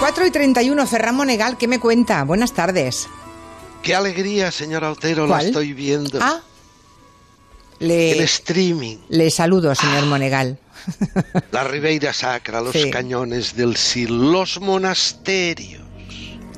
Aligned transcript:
4 0.00 0.26
y 0.26 0.30
31, 0.30 0.86
Ferran 0.86 1.16
Monegal, 1.16 1.56
¿qué 1.58 1.66
me 1.66 1.80
cuenta? 1.80 2.22
Buenas 2.24 2.52
tardes. 2.52 3.08
Qué 3.82 3.94
alegría, 3.94 4.50
señora 4.50 4.90
Otero, 4.92 5.26
¿Cuál? 5.26 5.42
la 5.42 5.46
estoy 5.48 5.72
viendo. 5.72 6.18
Ah, 6.22 6.40
le, 7.80 8.12
El 8.12 8.20
streaming, 8.20 8.98
le 9.08 9.30
saludo, 9.30 9.74
señor 9.74 10.06
Monegal. 10.06 10.58
la 11.52 11.64
Ribeira 11.64 12.12
Sacra, 12.12 12.60
los 12.60 12.72
Sí. 12.72 12.90
cañones 12.90 13.56
del 13.56 13.76
Sil, 13.78 14.30
los 14.32 14.60
monasterios. 14.60 15.82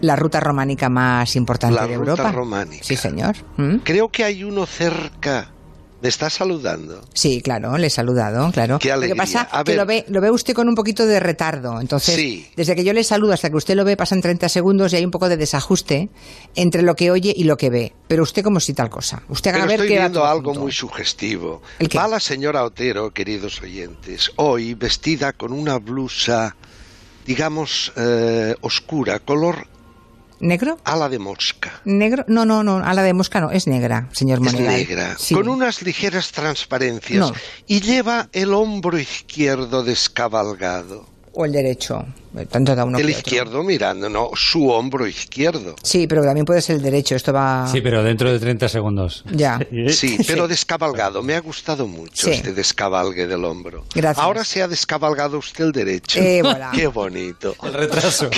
La 0.03 0.17
ruta 0.17 0.41
románica 0.41 0.89
más 0.89 1.37
importante 1.37 1.77
La 1.77 1.87
de 1.87 1.97
ruta 1.97 2.11
Europa. 2.13 2.33
románica. 2.33 2.85
Sí, 2.85 2.97
señor. 2.97 3.37
¿Mm? 3.59 3.77
Creo 3.85 4.11
que 4.11 4.25
hay 4.25 4.45
uno 4.45 4.65
cerca. 4.67 5.51
¿Me 6.03 6.09
está 6.09 6.31
saludando? 6.31 7.03
Sí, 7.13 7.43
claro, 7.43 7.77
le 7.77 7.89
he 7.89 7.91
saludado, 7.91 8.51
claro. 8.53 8.79
Qué 8.79 8.89
lo 8.89 8.93
que 9.01 9.05
alegría. 9.07 9.23
pasa 9.23 9.49
A 9.53 9.65
que 9.65 9.73
ver. 9.73 9.79
lo 9.81 9.87
ve, 9.87 10.05
lo 10.09 10.21
ve 10.23 10.31
usted 10.31 10.55
con 10.55 10.67
un 10.69 10.75
poquito 10.75 11.05
de 11.05 11.21
retardo. 11.21 11.79
Entonces, 11.81 12.15
Sí. 12.15 12.49
desde 12.57 12.75
que 12.75 12.85
yo 12.85 12.93
le 12.95 13.05
saludo 13.05 13.35
hasta 13.35 13.51
que 13.51 13.57
usted 13.57 13.75
lo 13.75 13.85
ve 13.85 13.97
pasan 13.99 14.23
30 14.23 14.49
segundos 14.49 14.93
y 14.93 14.97
hay 14.97 15.05
un 15.05 15.11
poco 15.11 15.29
de 15.29 15.37
desajuste 15.37 16.09
entre 16.55 16.81
lo 16.83 16.97
que 16.97 17.11
oye 17.11 17.35
y 17.37 17.45
lo 17.45 17.57
que 17.59 17.69
ve. 17.69 17.93
Pero 18.09 18.23
usted 18.23 18.43
como 18.43 18.61
si 18.61 18.73
tal 18.73 18.89
cosa. 18.89 19.23
Usted 19.29 19.53
Pero 19.53 19.65
ver 19.67 19.73
estoy 19.73 19.89
que 19.89 19.99
va 19.99 20.05
viendo 20.05 20.25
algo 20.25 20.51
junto. 20.51 20.61
muy 20.61 20.73
sugestivo. 20.73 21.61
¿El 21.79 21.89
qué? 21.91 21.99
Va 21.99 22.09
la 22.09 22.21
señora 22.21 22.65
Otero, 22.65 23.11
queridos 23.13 23.61
oyentes, 23.61 24.31
hoy 24.37 24.73
vestida 24.75 25.35
con 25.35 25.53
una 25.53 25.79
blusa, 25.79 26.57
digamos, 27.27 27.93
eh, 27.97 28.55
oscura, 28.63 29.19
color 29.21 29.67
¿Negro? 30.41 30.79
ala 30.85 31.09
de 31.09 31.19
mosca. 31.19 31.81
¿Negro? 31.85 32.25
No, 32.27 32.45
no, 32.47 32.63
no, 32.65 32.79
a 32.79 32.95
la 32.95 33.03
de 33.03 33.13
mosca 33.13 33.41
no, 33.41 33.51
es 33.51 33.67
negra, 33.67 34.09
señor 34.13 34.39
Es 34.39 34.45
Monegal. 34.53 34.75
negra, 34.75 35.17
Sí. 35.19 35.35
con 35.35 35.49
unas 35.49 35.83
ligeras 35.83 36.33
transparencias 36.33 37.19
No. 37.21 37.33
y 37.67 37.81
lleva 37.81 38.29
el 38.33 38.55
hombro 38.55 38.99
izquierdo 38.99 39.85
descabalgado. 39.85 41.07
O 41.33 41.45
el 41.45 41.53
derecho, 41.53 42.05
eh, 42.37 42.45
tanto 42.47 42.75
da 42.75 42.85
uno 42.85 42.99
el 42.99 43.09
izquierdo 43.09 43.63
mirando, 43.63 44.09
no, 44.09 44.31
su 44.35 44.69
hombro 44.69 45.07
izquierdo. 45.07 45.77
Sí, 45.81 46.09
pero 46.09 46.25
también 46.25 46.45
puede 46.45 46.61
ser 46.61 46.77
el 46.77 46.83
derecho, 46.83 47.15
esto 47.15 47.33
va... 47.33 47.69
Sí, 47.71 47.81
pero 47.81 48.03
dentro 48.03 48.33
de 48.33 48.41
30 48.41 48.69
segundos. 48.69 49.25
Ya. 49.33 49.61
Sí, 49.91 50.19
pero 50.27 50.49
descabalgado. 50.49 51.23
Me 51.23 51.35
ha 51.37 51.41
gustado 51.41 51.87
mucho 51.87 52.27
Sí. 52.27 52.33
este 52.33 52.53
descabalgue 52.53 53.29
del 53.29 53.45
hombro. 53.45 53.85
Gracias. 53.95 54.25
Ahora 54.25 54.45
se 54.45 54.61
ha 54.63 54.67
descabalgado 54.67 55.39
usted 55.39 55.67
el 55.67 55.73
derecho. 55.73 56.19
Eh, 56.19 56.43
voilà. 56.43 56.71
Qué 56.75 56.89
bonito. 56.89 57.55
El 57.63 57.75
retraso. 57.75 58.29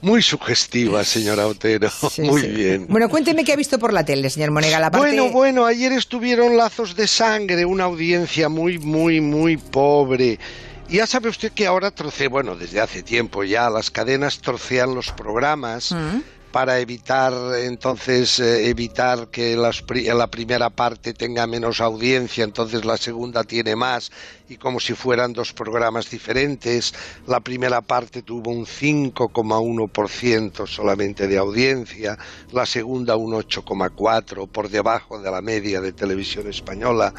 Muy 0.00 0.22
sugestiva, 0.22 1.04
señora 1.04 1.46
Otero. 1.46 1.90
Sí, 2.10 2.22
Muy 2.22 2.40
sí. 2.40 2.48
bien. 2.48 2.86
Bueno, 2.88 3.08
cuénteme 3.10 3.44
qué 3.44 3.52
ha 3.52 3.56
visto 3.56 3.78
por 3.78 3.92
la 3.92 4.04
tele, 4.04 4.30
señor 4.30 4.50
Monegal. 4.50 4.82
Aparte... 4.82 5.06
Bueno, 5.08 5.30
bueno, 5.30 5.66
ayer 5.66 5.92
estuvieron 5.92 6.56
Lazos 6.56 6.96
de 6.96 7.06
Sangre, 7.06 7.64
una 7.66 7.84
audiencia 7.84 8.48
muy, 8.48 8.78
muy, 8.78 9.20
muy 9.20 9.56
pobre. 9.58 10.38
Ya 10.88 11.06
sabe 11.06 11.28
usted 11.28 11.52
que 11.52 11.66
ahora 11.66 11.90
troce, 11.90 12.28
bueno, 12.28 12.56
desde 12.56 12.80
hace 12.80 13.02
tiempo 13.02 13.44
ya, 13.44 13.68
las 13.68 13.90
cadenas 13.90 14.40
trocean 14.40 14.94
los 14.94 15.12
programas 15.12 15.92
Mm. 15.92 16.20
para 16.50 16.78
evitar, 16.80 17.34
entonces, 17.62 18.40
eh, 18.40 18.70
evitar 18.70 19.28
que 19.28 19.54
las 19.54 19.82
pri- 19.82 20.04
la 20.06 20.28
primera 20.28 20.70
parte 20.70 21.12
tenga 21.12 21.46
menos 21.46 21.82
audiencia, 21.82 22.42
entonces 22.42 22.86
la 22.86 22.96
segunda 22.96 23.44
tiene 23.44 23.76
más, 23.76 24.10
y 24.48 24.56
como 24.56 24.80
si 24.80 24.94
fueran 24.94 25.34
dos 25.34 25.52
programas 25.52 26.08
diferentes, 26.08 26.94
la 27.26 27.40
primera 27.40 27.82
parte 27.82 28.22
tuvo 28.22 28.50
un 28.50 28.64
5,1% 28.64 30.66
solamente 30.66 31.26
de 31.28 31.36
audiencia, 31.36 32.16
la 32.50 32.64
segunda 32.64 33.14
un 33.16 33.34
8,4%, 33.34 34.46
por 34.46 34.70
debajo 34.70 35.20
de 35.20 35.30
la 35.30 35.42
media 35.42 35.82
de 35.82 35.92
televisión 35.92 36.48
española. 36.48 37.12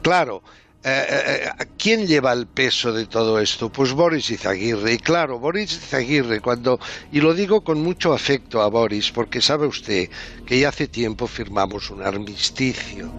Claro, 0.00 0.44
eh, 0.84 1.04
eh, 1.08 1.48
eh, 1.58 1.64
¿Quién 1.86 2.08
lleva 2.08 2.32
el 2.32 2.48
peso 2.48 2.92
de 2.92 3.06
todo 3.06 3.38
esto? 3.38 3.70
Pues 3.70 3.92
Boris 3.92 4.28
Izaguirre. 4.30 4.94
Y 4.94 4.98
claro, 4.98 5.38
Boris 5.38 5.74
Izaguirre, 5.74 6.40
cuando, 6.40 6.80
y 7.12 7.20
lo 7.20 7.32
digo 7.32 7.62
con 7.62 7.80
mucho 7.80 8.12
afecto 8.12 8.60
a 8.60 8.66
Boris, 8.66 9.12
porque 9.12 9.40
sabe 9.40 9.68
usted 9.68 10.10
que 10.44 10.58
ya 10.58 10.70
hace 10.70 10.88
tiempo 10.88 11.28
firmamos 11.28 11.90
un 11.90 12.02
armisticio 12.02 13.12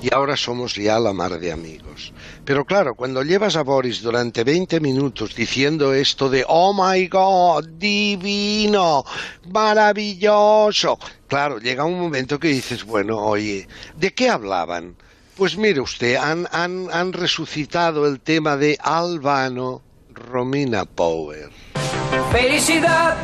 y 0.00 0.14
ahora 0.14 0.36
somos 0.36 0.76
ya 0.76 1.00
la 1.00 1.12
mar 1.12 1.40
de 1.40 1.50
amigos. 1.50 2.12
Pero 2.44 2.64
claro, 2.64 2.94
cuando 2.94 3.24
llevas 3.24 3.56
a 3.56 3.62
Boris 3.62 4.00
durante 4.02 4.44
20 4.44 4.78
minutos 4.78 5.34
diciendo 5.34 5.92
esto 5.92 6.30
de 6.30 6.44
Oh 6.46 6.72
my 6.72 7.08
God, 7.08 7.70
divino, 7.70 9.04
maravilloso, 9.50 10.96
claro, 11.26 11.58
llega 11.58 11.84
un 11.84 11.98
momento 11.98 12.38
que 12.38 12.46
dices, 12.46 12.84
bueno, 12.84 13.18
oye, 13.18 13.66
¿de 13.96 14.14
qué 14.14 14.28
hablaban? 14.30 14.94
Pues 15.36 15.56
mire 15.56 15.80
usted, 15.80 16.16
han, 16.16 16.46
han, 16.52 16.88
han 16.92 17.12
resucitado 17.12 18.06
el 18.06 18.20
tema 18.20 18.56
de 18.56 18.78
Albano 18.82 19.82
Romina 20.12 20.84
Power. 20.84 21.50
Felicidad 22.30 23.16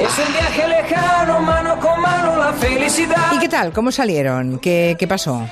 es 0.00 0.26
un 0.26 0.32
viaje 0.32 0.68
lejano, 0.68 1.40
mano 1.40 1.80
con 1.80 2.00
mano 2.00 2.36
la 2.36 2.52
felicidad. 2.52 3.32
¿Y 3.34 3.38
qué 3.40 3.48
tal? 3.48 3.72
¿Cómo 3.72 3.90
salieron? 3.90 4.60
¿Qué, 4.60 4.96
qué 4.98 5.08
pasó? 5.08 5.44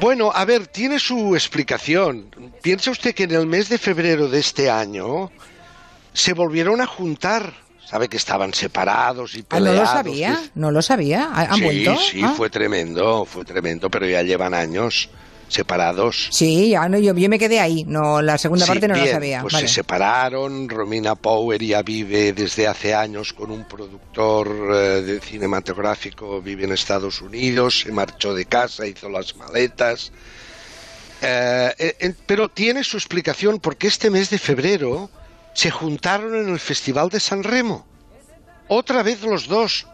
Bueno, 0.00 0.30
a 0.32 0.44
ver, 0.44 0.68
tiene 0.68 1.00
su 1.00 1.34
explicación. 1.34 2.30
Piensa 2.62 2.92
usted 2.92 3.14
que 3.14 3.24
en 3.24 3.32
el 3.32 3.46
mes 3.46 3.68
de 3.68 3.78
febrero 3.78 4.28
de 4.28 4.38
este 4.38 4.70
año 4.70 5.32
se 6.12 6.34
volvieron 6.34 6.80
a 6.80 6.86
juntar. 6.86 7.52
Sabe 7.88 8.08
que 8.08 8.16
estaban 8.18 8.52
separados 8.52 9.34
y 9.34 9.38
Ah, 9.38 9.42
no 9.60 9.64
peleados. 9.64 9.80
lo 9.80 9.86
sabía, 9.86 10.42
no 10.54 10.70
lo 10.70 10.82
sabía. 10.82 11.30
¿Ha- 11.32 11.52
¿Han 11.52 11.54
sí, 11.56 11.62
vuelto? 11.64 11.96
sí, 11.96 12.20
Ah. 12.22 12.34
fue 12.36 12.50
tremendo, 12.50 13.24
fue 13.24 13.44
tremendo, 13.44 13.88
pero 13.90 14.06
ya 14.06 14.22
llevan 14.22 14.52
años 14.52 15.08
separados. 15.48 16.28
Sí, 16.30 16.68
ya, 16.68 16.86
no, 16.90 16.98
yo, 16.98 17.14
yo 17.14 17.28
me 17.30 17.38
quedé 17.38 17.58
ahí. 17.60 17.84
No, 17.84 18.20
la 18.20 18.36
segunda 18.36 18.66
Sí, 18.66 18.72
parte 18.72 18.88
no 18.88 18.92
bien, 18.94 19.06
la 19.06 19.12
sabía. 19.12 19.40
Pues 19.40 19.54
Vale. 19.54 19.66
se 19.68 19.74
separaron. 19.76 20.68
Romina 20.68 21.14
Power 21.14 21.62
ya 21.64 21.80
vive 21.80 22.34
desde 22.34 22.66
hace 22.66 22.94
años 22.94 23.32
con 23.32 23.50
un 23.50 23.64
productor 23.64 24.48
eh, 24.74 24.76
de 25.00 25.20
cinematográfico, 25.20 26.42
vive 26.42 26.64
en 26.64 26.72
Estados 26.72 27.22
Unidos, 27.22 27.80
se 27.80 27.92
marchó 27.92 28.34
de 28.34 28.44
casa, 28.44 28.86
hizo 28.86 29.08
las 29.08 29.34
maletas. 29.36 30.12
Eh, 31.22 31.74
eh, 31.78 32.14
pero 32.26 32.50
tiene 32.50 32.84
su 32.84 32.98
explicación 32.98 33.58
porque 33.58 33.86
este 33.86 34.10
mes 34.10 34.28
de 34.28 34.38
febrero 34.38 35.10
se 35.58 35.72
juntaron 35.72 36.36
en 36.36 36.48
el 36.50 36.60
Festival 36.60 37.08
de 37.08 37.18
San 37.18 37.42
Remo. 37.42 37.84
Otra 38.68 39.02
vez 39.02 39.22
los 39.22 39.48
dos. 39.48 39.88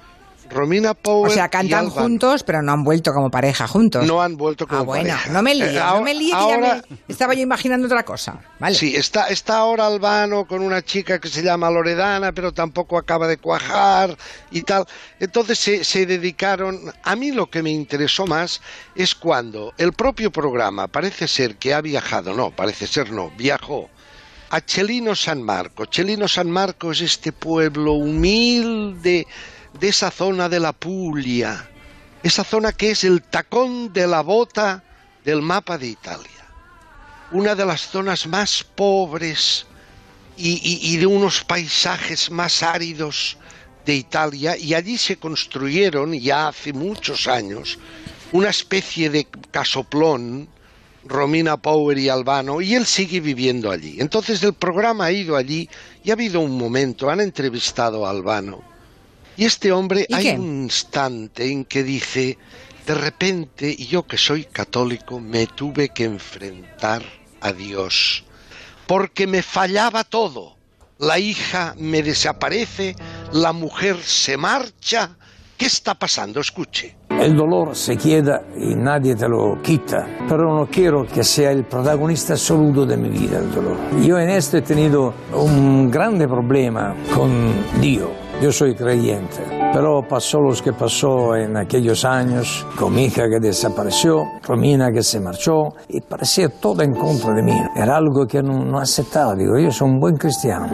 Romina 0.51 0.93
Power. 0.93 1.31
O 1.31 1.35
sea, 1.35 1.49
cantan 1.49 1.89
juntos, 1.89 2.43
pero 2.43 2.61
no 2.61 2.71
han 2.73 2.85
vuelto 2.85 3.15
como 3.15 3.31
pareja 3.31 3.67
juntos. 3.67 4.07
No 4.07 4.21
han 4.21 4.37
vuelto 4.37 4.67
como 4.69 4.83
Ah, 4.83 4.85
bueno, 4.85 5.09
pareja. 5.09 5.31
no 5.33 5.41
me 5.43 5.55
líe, 5.55 5.71
Eh, 5.75 5.81
no 5.83 6.03
me 6.03 6.13
líe 6.15 6.27
que 6.27 6.33
ya 6.33 6.39
ahora- 6.39 6.83
me 6.91 6.99
estaba 7.09 7.33
yo 7.33 7.41
imaginando 7.41 7.87
otra 7.87 8.05
cosa. 8.05 8.41
Vale. 8.59 8.75
Sí, 8.77 8.95
está, 8.95 9.29
está 9.29 9.57
ahora 9.57 9.87
Albano 9.87 10.47
con 10.47 10.61
una 10.61 10.83
chica 10.83 11.19
que 11.19 11.29
se 11.29 11.43
llama 11.43 11.71
Loredana, 11.71 12.33
pero 12.33 12.53
tampoco 12.53 12.99
acaba 12.99 13.27
de 13.27 13.39
cuajar 13.39 14.19
y 14.51 14.61
tal. 14.61 14.85
Entonces 15.19 15.59
se, 15.59 15.83
se 15.83 16.05
dedicaron. 16.05 16.93
A 17.03 17.17
mí 17.17 17.31
lo 17.33 17.49
que 17.49 17.63
me 17.63 17.71
interesó 17.71 18.27
más 18.27 18.61
es 18.95 19.15
cuando 19.15 19.73
el 19.79 19.95
propio 19.95 20.31
programa 20.31 20.89
parece 20.89 21.27
ser 21.27 21.57
que 21.57 21.73
ha 21.73 21.81
viajado, 21.81 22.35
no, 22.35 22.51
parece 22.51 22.87
ser 22.87 23.11
no, 23.13 23.31
viajó 23.31 23.89
a 24.51 24.61
Chelino 24.61 25.15
San 25.15 25.43
Marco. 25.43 25.87
Chelino 25.87 26.29
San 26.29 26.51
Marco 26.51 26.93
es 26.93 27.01
este 27.01 27.33
pueblo 27.33 27.93
humilde 27.95 29.27
de 29.79 29.89
esa 29.89 30.11
zona 30.11 30.49
de 30.49 30.61
la 30.61 30.73
Puglia, 30.73 31.69
esa 32.23 32.45
zona 32.45 32.73
que 32.73 32.93
es 32.93 33.05
el 33.05 33.23
tacón 33.23 33.93
de 33.93 34.07
la 34.07 34.21
bota 34.23 34.83
del 35.25 35.43
mapa 35.43 35.79
de 35.79 35.89
Italia 35.89 36.31
una 37.31 37.55
de 37.57 37.65
las 37.67 37.89
zonas 37.89 38.27
más 38.29 38.63
pobres 38.63 39.67
y, 40.37 40.51
y- 40.53 40.95
y 40.95 40.97
de 40.99 41.07
unos 41.07 41.43
paisajes 41.43 42.31
más 42.31 42.63
áridos 42.63 43.39
de 43.85 43.95
Italia 43.97 44.57
y 44.57 44.75
allí 44.75 44.97
se 44.99 45.17
construyeron 45.17 46.13
ya 46.13 46.49
hace 46.49 46.73
muchos 46.73 47.27
años 47.27 47.79
una 48.31 48.51
especie 48.51 49.11
de 49.11 49.27
casoplón 49.51 50.49
Romina 51.07 51.57
Power 51.57 51.99
y 51.99 52.09
Albano 52.09 52.61
y 52.61 52.75
él 52.75 52.87
sigue 52.87 53.21
viviendo 53.21 53.71
allí. 53.71 53.97
Entonces 53.99 54.43
el 54.43 54.55
programa 54.55 55.07
ha 55.07 55.13
ido 55.13 55.37
allí 55.37 55.69
y 56.03 56.11
ha 56.11 56.15
habido 56.15 56.41
un 56.41 56.57
momento, 56.57 57.11
han 57.11 57.21
entrevistado 57.21 58.07
a 58.07 58.11
Albano 58.11 58.75
y 59.37 59.45
este 59.45 59.73
hombre 59.73 60.07
¿Y 60.09 60.15
hay 60.15 60.23
qué? 60.25 60.33
un 60.33 60.63
instante 60.65 61.51
en 61.51 61.65
que 61.65 61.83
dice, 61.83 62.39
de 62.87 62.95
repente, 62.95 63.75
y 63.77 63.87
yo 63.87 64.07
que 64.07 64.17
soy 64.17 64.45
católico, 64.45 65.19
me 65.19 65.47
tuve 65.47 65.89
que 65.89 66.05
enfrentar 66.05 67.03
a 67.41 67.53
Dios, 67.53 68.25
porque 68.87 69.27
me 69.27 69.43
fallaba 69.43 70.05
todo. 70.05 70.57
La 70.99 71.19
hija 71.19 71.75
me 71.77 72.03
desaparece, 72.03 72.95
la 73.33 73.53
mujer 73.53 74.01
se 74.03 74.37
marcha. 74.37 75.17
¿Qué 75.57 75.67
está 75.67 75.95
pasando? 75.95 76.41
Escuche. 76.41 76.97
El 77.25 77.37
dolor 77.37 77.75
se 77.75 77.97
queda 77.97 78.43
y 78.55 78.75
nadie 78.75 79.17
te 79.17 79.27
lo 79.27 79.57
quita, 79.63 80.07
pero 80.29 80.55
no 80.55 80.67
quiero 80.67 81.07
que 81.07 81.25
sea 81.25 81.53
el 81.53 81.65
protagonista 81.65 82.35
absoluto 82.35 82.85
de 82.85 82.99
mi 82.99 83.09
vida 83.09 83.39
el 83.39 83.51
dolor. 83.51 83.79
Yo 84.03 84.19
en 84.19 84.29
esto 84.29 84.59
he 84.59 84.61
tenido 84.61 85.15
un 85.33 85.91
grande 85.91 86.29
problema 86.29 86.95
con 87.15 87.31
Dio. 87.81 88.11
Yo 88.45 88.53
soy 88.53 88.75
creyente, 88.75 89.43
Pero 89.73 90.03
pasó 90.07 90.39
lo 90.39 90.53
que 90.53 90.75
pasó 90.75 91.35
en 91.35 91.57
aquellos 91.57 92.05
años, 92.05 92.67
con 92.79 92.93
mi 92.93 93.07
hija 93.07 93.23
que 93.23 93.41
desapareció, 93.41 94.23
Romina 94.47 94.93
que 94.93 95.03
se 95.03 95.19
marchó, 95.19 95.71
y 95.89 96.03
parecía 96.03 96.51
todo 96.51 96.83
en 96.83 96.93
contra 96.93 97.33
de 97.33 97.43
mí. 97.43 97.59
Era 97.75 97.97
algo 97.97 98.27
que 98.27 98.43
no, 98.43 98.63
no 98.63 98.79
aceptaba. 98.79 99.35
Digo, 99.35 99.59
yo 99.59 99.71
soy 99.71 99.89
un 99.89 99.99
buen 99.99 100.17
cristiano, 100.19 100.67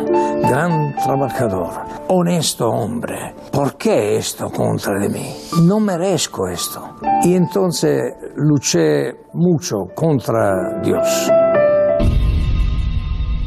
gran 0.43 0.97
trabajador, 0.97 1.71
honesto 2.09 2.69
hombre. 2.69 3.37
¿Por 3.53 3.77
qué 3.77 4.17
esto 4.17 4.51
contra 4.51 4.99
de 4.99 5.09
mí? 5.09 5.33
No 5.63 5.79
merezco 5.79 6.49
esto. 6.49 6.97
Y 7.23 7.37
entonces 7.37 8.03
luché 8.35 9.13
mucho 9.33 9.77
contra 9.95 10.81
Dios. 10.83 11.31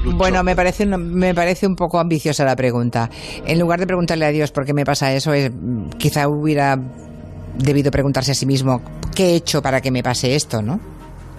Bueno, 0.05 0.43
me 0.43 0.55
parece, 0.55 0.83
un, 0.85 1.13
me 1.13 1.33
parece 1.33 1.65
un 1.67 1.75
poco 1.75 1.99
ambiciosa 1.99 2.43
la 2.45 2.55
pregunta. 2.55 3.09
En 3.45 3.59
lugar 3.59 3.79
de 3.79 3.87
preguntarle 3.87 4.25
a 4.25 4.29
Dios 4.29 4.51
por 4.51 4.65
qué 4.65 4.73
me 4.73 4.85
pasa 4.85 5.13
eso, 5.13 5.33
es, 5.33 5.51
quizá 5.97 6.27
hubiera 6.27 6.77
debido 7.57 7.91
preguntarse 7.91 8.31
a 8.31 8.35
sí 8.35 8.45
mismo 8.45 8.81
qué 9.15 9.31
he 9.31 9.35
hecho 9.35 9.61
para 9.61 9.79
que 9.81 9.91
me 9.91 10.03
pase 10.03 10.35
esto, 10.35 10.61
¿no? 10.61 10.79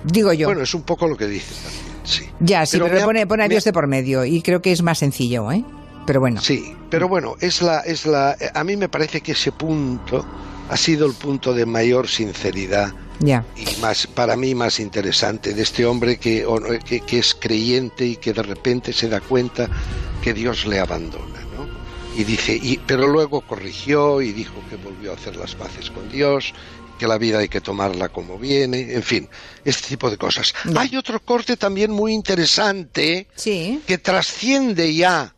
Digo 0.04 0.32
yo. 0.32 0.48
Bueno, 0.48 0.62
es 0.62 0.74
un 0.74 0.82
poco 0.82 1.06
lo 1.08 1.16
que 1.16 1.26
dice 1.26 1.54
también, 1.54 1.84
sí. 2.04 2.24
Ya, 2.40 2.66
sí, 2.66 2.78
pero, 2.78 3.00
ha- 3.02 3.04
pone, 3.04 3.26
pone 3.26 3.44
a 3.44 3.48
Dios 3.48 3.64
de 3.64 3.72
por 3.72 3.86
medio 3.86 4.24
y 4.24 4.42
creo 4.42 4.60
que 4.62 4.72
es 4.72 4.82
más 4.82 4.98
sencillo, 4.98 5.50
¿eh? 5.52 5.64
Pero 6.06 6.20
bueno. 6.20 6.40
Sí, 6.40 6.74
pero 6.90 7.08
bueno, 7.08 7.34
es 7.40 7.62
la, 7.62 7.80
es 7.80 8.04
la, 8.06 8.36
a 8.54 8.64
mí 8.64 8.76
me 8.76 8.88
parece 8.90 9.22
que 9.22 9.32
ese 9.32 9.52
punto 9.52 10.24
ha 10.68 10.76
sido 10.76 11.06
el 11.06 11.12
punto 11.14 11.52
de 11.52 11.66
mayor 11.66 12.08
sinceridad 12.08 12.92
Ya. 13.20 13.44
y 13.56 13.80
más 13.80 14.06
para 14.06 14.36
mí 14.36 14.54
más 14.54 14.80
interesante 14.80 15.54
de 15.54 15.62
este 15.62 15.86
hombre 15.86 16.16
que, 16.18 16.44
que, 16.84 17.00
que 17.00 17.18
es 17.18 17.34
creyente 17.34 18.06
y 18.06 18.16
que 18.16 18.32
de 18.32 18.42
repente 18.42 18.92
se 18.92 19.08
da 19.08 19.20
cuenta 19.20 19.68
que 20.22 20.34
Dios 20.34 20.66
le 20.66 20.80
abandona, 20.80 21.40
¿no? 21.56 21.68
Y 22.18 22.24
dice, 22.24 22.58
y, 22.60 22.78
pero 22.78 23.06
luego 23.06 23.40
corrigió 23.42 24.20
y 24.22 24.32
dijo 24.32 24.54
que 24.68 24.76
volvió 24.76 25.12
a 25.12 25.14
hacer 25.14 25.36
las 25.36 25.54
paces 25.54 25.90
con 25.90 26.08
Dios, 26.10 26.52
que 26.98 27.06
la 27.06 27.18
vida 27.18 27.38
hay 27.40 27.48
que 27.48 27.60
tomarla 27.60 28.08
como 28.08 28.38
viene, 28.38 28.94
en 28.94 29.02
fin, 29.02 29.28
este 29.64 29.88
tipo 29.88 30.10
de 30.10 30.16
cosas. 30.16 30.54
Ya. 30.64 30.80
Hay 30.80 30.96
otro 30.96 31.20
corte 31.20 31.56
también 31.56 31.90
muy 31.90 32.12
interesante 32.12 33.26
Sí. 33.36 33.80
que 33.86 33.98
trasciende 33.98 34.94
ya 34.94 35.34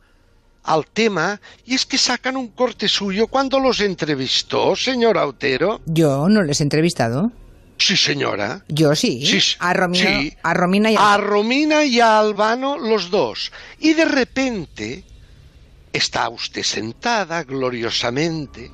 al 0.66 0.86
tema 0.86 1.40
y 1.64 1.74
es 1.74 1.86
que 1.86 1.96
sacan 1.98 2.36
un 2.36 2.48
corte 2.48 2.88
suyo 2.88 3.28
cuando 3.28 3.58
los 3.60 3.80
entrevistó, 3.80 4.74
señor 4.76 5.16
Autero. 5.18 5.80
Yo 5.86 6.28
no 6.28 6.42
les 6.42 6.60
he 6.60 6.64
entrevistado. 6.64 7.32
Sí, 7.78 7.96
señora. 7.96 8.64
Yo 8.68 8.94
sí. 8.94 9.24
Sí, 9.26 9.56
a 9.58 9.72
Romina, 9.74 10.20
sí. 10.20 10.36
a 10.42 10.54
Romina 10.54 10.90
y 10.90 10.96
a... 10.96 11.14
A 11.14 11.16
Romina 11.18 11.84
y 11.84 12.00
a 12.00 12.18
Albano 12.18 12.78
los 12.78 13.10
dos. 13.10 13.52
Y 13.78 13.92
de 13.94 14.06
repente 14.06 15.04
está 15.92 16.28
usted 16.28 16.62
sentada 16.62 17.42
gloriosamente, 17.44 18.70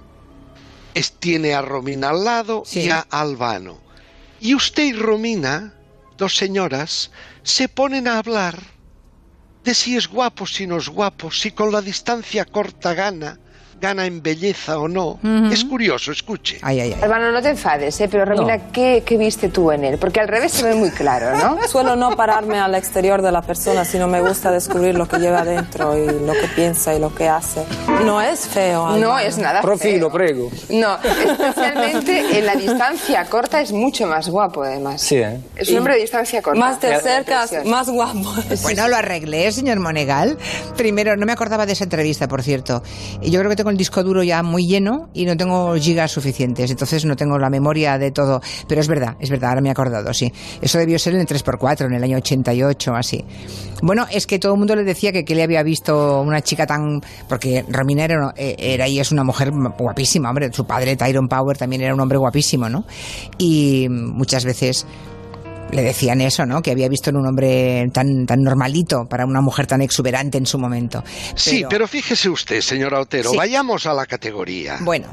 es- 0.94 1.12
tiene 1.12 1.53
a 1.55 1.62
Romina 1.62 2.11
al 2.11 2.25
lado 2.25 2.62
Sí. 2.65 2.81
y 2.83 2.91
a 2.91 3.00
Albano. 3.11 3.79
Y 4.41 4.55
usted 4.55 4.85
y 4.85 4.93
Romina, 4.93 5.75
dos 6.17 6.37
señoras, 6.37 7.11
se 7.43 7.69
ponen 7.69 8.06
a 8.09 8.19
hablar 8.19 8.59
de 9.64 9.75
si 9.75 9.97
es 9.97 10.09
guapo, 10.09 10.47
si 10.47 10.67
no 10.67 10.76
es 10.79 10.88
guapo, 10.88 11.31
si 11.31 11.53
con 11.53 11.73
la 11.73 11.81
distancia 11.82 12.44
corta 12.44 12.94
gana, 12.94 13.42
gana 13.82 14.06
en 14.06 14.23
belleza 14.23 14.79
o 14.79 14.87
no. 14.87 15.19
Ujú. 15.23 15.46
Es 15.52 15.64
curioso, 15.64 16.12
escuche. 16.12 16.58
Ay, 16.62 16.79
ay, 16.81 16.93
ay. 16.94 17.00
Hermano, 17.02 17.32
no 17.32 17.43
te 17.43 17.49
enfades, 17.50 18.00
¿eh? 18.00 18.08
pero 18.08 18.25
Romina, 18.25 18.70
¿qué, 18.70 19.02
qué 19.05 19.17
viste 19.17 19.49
tú 19.49 19.73
en 19.73 19.84
él? 19.84 19.99
Porque 19.99 20.20
al 20.20 20.29
revés 20.29 20.52
se 20.52 20.62
ve 20.64 20.75
muy 20.75 20.90
claro, 20.90 21.37
¿no? 21.37 21.58
Suelo 21.69 21.96
no 21.96 22.14
pararme 22.17 22.61
al 22.61 22.76
exterior 22.76 23.20
de 23.23 23.32
la 23.32 23.43
persona, 23.43 23.84
sino 23.84 24.06
me 24.06 24.20
gusta 24.23 24.52
descubrir 24.52 24.94
lo 24.94 25.08
que 25.08 25.19
lleva 25.19 25.40
adentro 25.40 25.99
y 25.99 26.06
lo 26.06 26.32
que 26.32 26.46
piensa 26.55 26.94
y 26.94 27.00
lo 27.00 27.12
que 27.12 27.29
hace. 27.29 27.64
No 28.05 28.23
es 28.23 28.46
feo. 28.46 28.96
No 28.99 29.19
es 29.19 29.37
nada 29.38 29.61
Profilo, 29.62 30.11
feo. 30.11 30.12
prego. 30.17 30.50
No, 30.70 30.96
especialmente 31.02 32.38
en 32.38 32.46
la 32.46 32.55
distancia 32.55 33.25
corta 33.25 33.61
es 33.61 33.73
mucho 33.73 34.06
más 34.06 34.29
guapo, 34.29 34.62
además. 34.62 35.02
Sí, 35.02 35.17
¿eh? 35.17 35.40
Es 35.56 35.69
un 35.70 35.79
hombre 35.79 35.94
de 35.94 36.02
distancia 36.02 36.40
corta. 36.40 36.61
Más 36.61 36.76
acercas, 36.84 37.50
Precioso. 37.50 37.69
más 37.69 37.88
guapo. 37.90 38.32
Bueno, 38.62 38.87
lo 38.87 38.96
arreglé, 38.96 39.50
señor 39.50 39.81
Monegal. 39.81 40.38
Primero, 40.76 41.17
no 41.17 41.26
me 41.26 41.32
acordaba 41.32 41.67
de 41.67 41.73
esa 41.73 41.82
entrevista, 41.84 42.29
por 42.29 42.43
cierto. 42.44 42.82
Y 43.20 43.31
yo 43.32 43.40
creo 43.40 43.50
que 43.50 43.56
tengo 43.56 43.71
el 43.72 43.76
disco 43.76 44.02
duro 44.04 44.22
ya 44.22 44.42
muy 44.42 44.66
lleno 44.66 45.08
y 45.12 45.24
no 45.24 45.36
tengo 45.36 45.74
gigas 45.74 46.12
suficientes. 46.12 46.70
Entonces 46.70 47.04
no 47.04 47.16
tengo 47.16 47.38
la 47.38 47.50
memoria 47.50 47.98
de 47.98 48.10
todo. 48.10 48.40
Pero 48.69 48.80
es 48.80 48.88
verdad, 48.88 49.16
es 49.19 49.30
verdad, 49.30 49.50
ahora 49.50 49.60
me 49.60 49.69
he 49.69 49.72
acordado, 49.72 50.12
sí. 50.14 50.32
Eso 50.60 50.78
debió 50.78 50.98
ser 50.98 51.14
en 51.14 51.20
el 51.20 51.26
3x4, 51.26 51.86
en 51.86 51.94
el 51.94 52.04
año 52.04 52.19
88, 52.19 52.94
así. 52.94 53.24
Bueno, 53.82 54.06
es 54.10 54.26
que 54.26 54.38
todo 54.38 54.52
el 54.52 54.58
mundo 54.58 54.76
le 54.76 54.84
decía 54.84 55.12
que, 55.12 55.24
que 55.24 55.34
le 55.34 55.42
había 55.42 55.62
visto 55.62 56.20
una 56.20 56.40
chica 56.40 56.66
tan... 56.66 57.02
Porque 57.28 57.64
Romina 57.69 58.04
era, 58.04 58.32
eh, 58.36 58.54
era 58.58 58.86
y 58.86 59.00
es 59.00 59.10
una 59.10 59.24
mujer 59.24 59.50
guapísima, 59.50 60.28
hombre. 60.28 60.52
Su 60.52 60.66
padre, 60.66 60.96
Tyrone 60.96 61.28
Power, 61.28 61.56
también 61.56 61.82
era 61.82 61.94
un 61.94 62.00
hombre 62.00 62.19
guapísimo, 62.19 62.69
¿no? 62.69 62.84
Y 63.38 63.88
muchas 63.88 64.44
veces 64.44 64.86
le 65.72 65.82
decían 65.82 66.20
eso, 66.20 66.46
¿no? 66.46 66.62
Que 66.62 66.70
había 66.70 66.88
visto 66.88 67.10
en 67.10 67.16
un 67.16 67.26
hombre 67.26 67.90
tan, 67.92 68.26
tan 68.26 68.42
normalito 68.42 69.06
para 69.06 69.24
una 69.26 69.40
mujer 69.40 69.66
tan 69.66 69.82
exuberante 69.82 70.38
en 70.38 70.46
su 70.46 70.58
momento. 70.58 71.02
Sí, 71.34 71.64
pero 71.69 71.88
fíjese 71.88 72.28
usted, 72.28 72.60
señor 72.60 72.94
Otero, 72.94 73.30
Sí. 73.30 73.36
vayamos 73.36 73.86
a 73.86 73.94
la 73.94 74.06
categoría. 74.06 74.78
Bueno, 74.82 75.08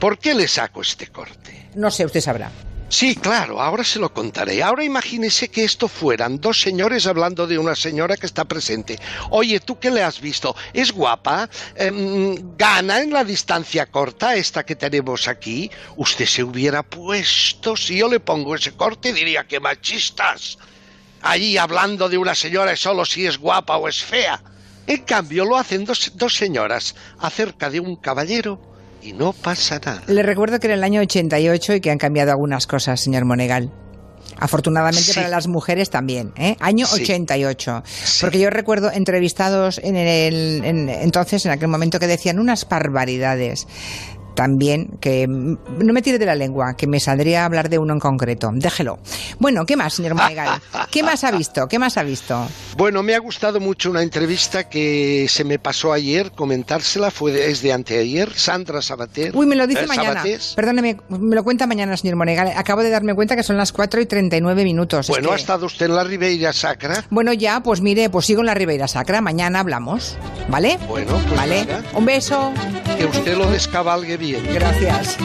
¿Por 0.00 0.18
qué 0.18 0.34
le 0.34 0.46
saco 0.46 0.82
este 0.82 1.06
corte? 1.08 1.68
no 1.74 1.90
sé, 1.90 2.04
usted 2.04 2.20
sabrá. 2.20 2.50
Sí, 2.88 3.16
claro, 3.16 3.60
ahora 3.60 3.82
se 3.82 3.98
lo 3.98 4.12
contaré. 4.14 4.62
Ahora 4.62 4.84
imagínese 4.84 5.48
que 5.48 5.64
esto 5.64 5.88
fueran 5.88 6.40
dos 6.40 6.60
señores 6.60 7.06
hablando 7.08 7.48
de 7.48 7.58
una 7.58 7.74
señora 7.74 8.16
que 8.16 8.26
está 8.26 8.44
presente. 8.44 8.96
Oye, 9.30 9.58
¿tú 9.58 9.80
qué 9.80 9.90
le 9.90 10.04
has 10.04 10.20
visto? 10.20 10.54
¿Es 10.72 10.92
guapa? 10.92 11.50
Em, 11.74 12.56
¿Gana 12.56 13.00
en 13.02 13.12
la 13.12 13.24
distancia 13.24 13.86
corta 13.86 14.36
esta 14.36 14.64
que 14.64 14.76
tenemos 14.76 15.26
aquí? 15.26 15.68
Usted 15.96 16.26
se 16.26 16.44
hubiera 16.44 16.84
puesto, 16.84 17.76
si 17.76 17.98
yo 17.98 18.08
le 18.08 18.20
pongo 18.20 18.54
ese 18.54 18.72
corte, 18.76 19.12
diría 19.12 19.48
que 19.48 19.58
machistas. 19.58 20.56
Allí 21.22 21.58
hablando 21.58 22.08
de 22.08 22.18
una 22.18 22.36
señora 22.36 22.76
solo 22.76 23.04
si 23.04 23.26
es 23.26 23.38
guapa 23.38 23.78
o 23.78 23.88
es 23.88 24.00
fea. 24.00 24.40
En 24.86 25.02
cambio, 25.02 25.44
lo 25.44 25.56
hacen 25.56 25.84
dos 25.84 26.36
señoras 26.36 26.94
acerca 27.18 27.68
de 27.68 27.80
un 27.80 27.96
caballero 27.96 28.75
y 29.06 29.12
no 29.12 29.32
pasa 29.32 29.80
nada. 29.84 30.02
Le 30.06 30.22
recuerdo 30.22 30.58
que 30.60 30.66
era 30.66 30.74
el 30.74 30.84
año 30.84 31.00
88 31.00 31.74
y 31.74 31.80
que 31.80 31.90
han 31.90 31.98
cambiado 31.98 32.32
algunas 32.32 32.66
cosas, 32.66 33.00
señor 33.00 33.24
Monegal. 33.24 33.70
Afortunadamente 34.38 35.00
Sí. 35.02 35.14
para 35.14 35.28
las 35.28 35.46
mujeres 35.46 35.88
también, 35.88 36.32
¿eh? 36.36 36.56
Año 36.60 36.86
Sí. 36.86 37.02
88. 37.02 37.82
Porque 38.20 38.38
yo 38.38 38.50
recuerdo 38.50 38.90
entrevistados 38.92 39.78
en 39.82 39.96
el, 39.96 40.62
en- 40.64 40.88
entonces, 40.90 41.46
en 41.46 41.52
aquel 41.52 41.68
momento, 41.68 41.98
que 41.98 42.06
decían 42.06 42.38
unas 42.38 42.68
barbaridades. 42.68 43.66
También, 44.36 44.98
que 45.00 45.26
no 45.26 45.92
me 45.92 46.02
tire 46.02 46.18
de 46.18 46.26
la 46.26 46.34
lengua, 46.34 46.76
que 46.76 46.86
me 46.86 47.00
saldría 47.00 47.42
a 47.42 47.46
hablar 47.46 47.70
de 47.70 47.78
uno 47.78 47.94
en 47.94 47.98
concreto. 48.00 48.50
Déjelo. 48.54 48.98
Bueno, 49.40 49.64
¿qué 49.66 49.76
más, 49.76 49.94
señor 49.94 50.14
Monegal? 50.14 50.60
¿Qué 50.90 51.02
más 51.02 51.24
ha 51.24 51.30
visto? 51.30 51.66
¿Qué 51.68 51.78
más 51.78 51.96
ha 51.96 52.02
visto? 52.02 52.46
Bueno, 52.76 53.02
me 53.02 53.14
ha 53.14 53.18
gustado 53.18 53.58
mucho 53.60 53.90
una 53.90 54.02
entrevista 54.02 54.68
que 54.68 55.26
se 55.30 55.42
me 55.42 55.58
pasó 55.58 55.92
ayer 55.92 56.32
comentársela, 56.32 57.10
fue 57.10 57.32
de- 57.32 57.50
es 57.50 57.62
de 57.62 57.72
anteayer, 57.72 58.30
Sandra 58.34 58.82
Sabater. 58.82 59.34
Uy, 59.34 59.46
me 59.46 59.56
lo 59.56 59.66
dice 59.66 59.84
eh, 59.84 59.86
mañana. 59.86 60.08
Sabatés. 60.20 60.52
Perdóneme, 60.54 60.98
me 61.08 61.34
lo 61.34 61.42
cuenta 61.42 61.66
mañana, 61.66 61.96
señor 61.96 62.16
Monegal. 62.16 62.52
Acabo 62.56 62.82
de 62.82 62.90
darme 62.90 63.14
cuenta 63.14 63.36
que 63.36 63.42
son 63.42 63.56
las 63.56 63.72
4 63.72 64.02
y 64.02 64.06
39 64.06 64.64
minutos. 64.64 65.06
Es 65.06 65.08
Bueno, 65.08 65.28
que- 65.28 65.34
ha 65.34 65.38
estado 65.38 65.64
usted 65.64 65.86
en 65.86 65.94
la 65.96 66.04
Ribeira 66.04 66.52
Sacra. 66.52 67.04
Bueno, 67.08 67.32
ya, 67.32 67.60
pues 67.62 67.80
mire, 67.80 68.10
pues 68.10 68.26
sigo 68.26 68.40
en 68.40 68.46
la 68.46 68.54
Ribeira 68.54 68.86
Sacra. 68.86 69.22
Mañana 69.22 69.60
hablamos. 69.60 70.18
¿Vale? 70.48 70.78
Bueno, 70.86 71.12
pues 71.26 71.36
Vale. 71.36 71.66
Un 71.94 72.04
beso. 72.04 72.52
Usted 73.08 73.36
lo 73.36 73.50
descabalgue 73.50 74.16
bien. 74.16 74.42
Gracias. 74.52 75.16